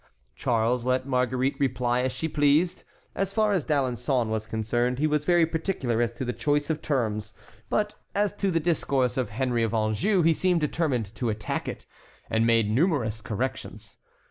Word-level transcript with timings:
Charles 0.35 0.83
let 0.83 1.05
Marguerite 1.05 1.59
reply 1.59 2.01
as 2.01 2.11
she 2.11 2.27
pleased. 2.27 2.83
As 3.13 3.31
far 3.31 3.51
as 3.51 3.65
D'Alençon 3.65 4.29
was 4.29 4.47
concerned 4.47 4.97
he 4.97 5.05
was 5.05 5.25
very 5.25 5.45
particular 5.45 6.01
as 6.01 6.11
to 6.13 6.25
the 6.25 6.33
choice 6.33 6.71
of 6.71 6.81
terms; 6.81 7.35
but 7.69 7.93
as 8.15 8.33
to 8.37 8.49
the 8.49 8.59
discourse 8.59 9.15
of 9.15 9.29
Henry 9.29 9.61
of 9.61 9.75
Anjou 9.75 10.23
he 10.23 10.33
seemed 10.33 10.61
determined 10.61 11.13
to 11.13 11.29
attack 11.29 11.67
it, 11.67 11.85
and 12.31 12.47
made 12.47 12.67
numerous 12.71 13.21
corrections. 13.21 13.97